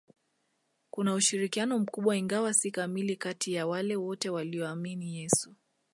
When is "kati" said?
3.15-3.53